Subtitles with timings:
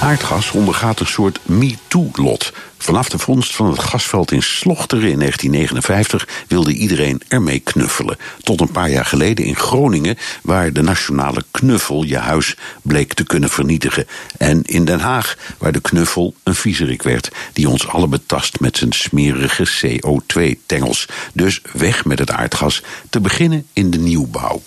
[0.00, 2.52] Aardgas ondergaat een soort MeToo-lot.
[2.78, 8.16] Vanaf de vondst van het gasveld in Slochteren in 1959 wilde iedereen ermee knuffelen.
[8.42, 13.24] Tot een paar jaar geleden in Groningen, waar de nationale knuffel je huis bleek te
[13.24, 14.06] kunnen vernietigen.
[14.38, 18.76] En in Den Haag, waar de knuffel een viezerik werd, die ons alle betast met
[18.76, 21.08] zijn smerige CO2-tengels.
[21.32, 24.62] Dus weg met het aardgas, te beginnen in de nieuwbouw.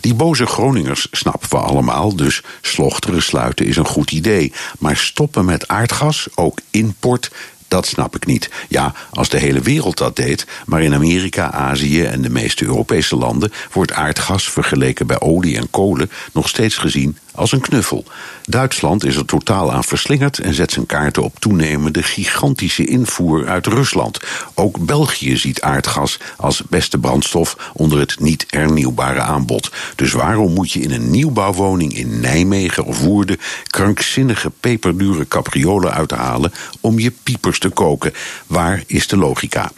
[0.00, 4.52] Die boze Groningers snappen we allemaal, dus slochteren sluiten is een goed idee.
[4.78, 7.30] Maar stoppen met aardgas, ook import,
[7.72, 8.50] dat snap ik niet.
[8.68, 13.16] Ja, als de hele wereld dat deed, maar in Amerika, Azië en de meeste Europese
[13.16, 18.04] landen wordt aardgas vergeleken bij olie en kolen nog steeds gezien als een knuffel.
[18.44, 23.66] Duitsland is er totaal aan verslingerd en zet zijn kaarten op toenemende gigantische invoer uit
[23.66, 24.20] Rusland.
[24.54, 29.72] Ook België ziet aardgas als beste brandstof onder het niet hernieuwbare aanbod.
[29.96, 36.52] Dus waarom moet je in een nieuwbouwwoning in Nijmegen of Woerden krankzinnige peperdure capriolen uithalen
[36.80, 38.12] om je piepers te koken?
[38.46, 39.70] Waar is de logica?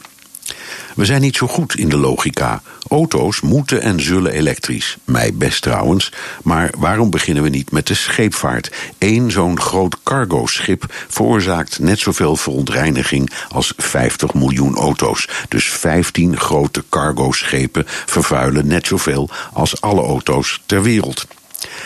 [0.95, 2.63] We zijn niet zo goed in de logica.
[2.89, 4.97] Auto's moeten en zullen elektrisch.
[5.05, 6.13] Mij best trouwens.
[6.43, 8.71] Maar waarom beginnen we niet met de scheepvaart?
[8.99, 15.29] Eén zo'n groot cargo-schip veroorzaakt net zoveel verontreiniging als 50 miljoen auto's.
[15.49, 21.27] Dus 15 grote cargo-schepen vervuilen net zoveel als alle auto's ter wereld.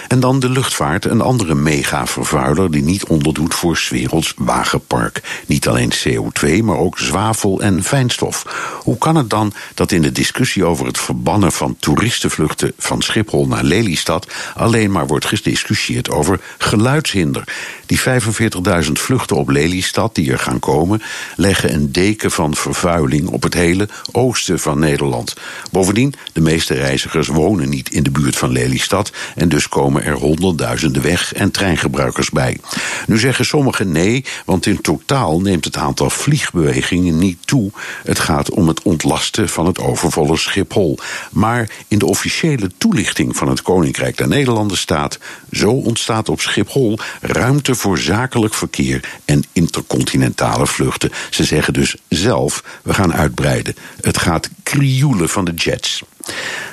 [0.09, 5.43] En dan de luchtvaart, een andere megavervuiler die niet onderdoet voor 's werelds wagenpark.
[5.47, 8.45] Niet alleen CO2, maar ook zwavel en fijnstof.
[8.83, 13.47] Hoe kan het dan dat in de discussie over het verbannen van toeristenvluchten van Schiphol
[13.47, 17.45] naar Lelystad alleen maar wordt gediscussieerd over geluidshinder?
[17.87, 21.03] Die 45.000 vluchten op Lelystad die er gaan komen,
[21.37, 25.37] leggen een deken van vervuiling op het hele oosten van Nederland.
[25.71, 30.15] Bovendien, de meeste reizigers wonen niet in de buurt van Lelystad en dus komen er
[30.15, 32.59] honderdduizenden weg- en treingebruikers bij.
[33.07, 37.71] Nu zeggen sommigen nee, want in totaal neemt het aantal vliegbewegingen niet toe.
[38.05, 40.99] Het gaat om het ontlasten van het overvolle Schiphol.
[41.31, 45.19] Maar in de officiële toelichting van het Koninkrijk der Nederlanden staat:
[45.51, 51.11] zo ontstaat op Schiphol ruimte voor zakelijk verkeer en intercontinentale vluchten.
[51.31, 53.77] Ze zeggen dus zelf: we gaan uitbreiden.
[54.01, 56.03] Het gaat krioelen van de jets.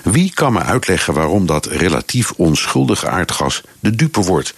[0.03, 2.34] Wie kan me uitleggen waarom dat relatief
[2.90, 4.53] onschuldige aardgas de dupe wordt?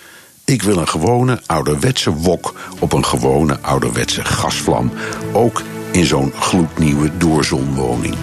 [0.46, 4.92] Ik wil een gewone ouderwetse wok op een gewone ouderwetse gasvlam.
[5.34, 5.62] Ook
[5.92, 8.16] in zo'n gloednieuwe doorzonwoning.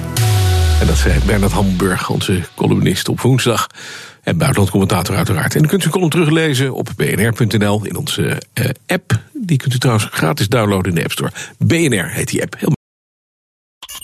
[0.80, 3.66] En dat zei Bernard Hamburg, onze columnist op woensdag.
[4.22, 5.54] En buitenlandcommentator uiteraard.
[5.54, 9.20] En dan kunt u column teruglezen op bnr.nl in onze uh, app.
[9.32, 11.32] Die kunt u trouwens gratis downloaden in de App Store.
[11.58, 12.54] BNR heet die app.
[12.58, 12.72] Heel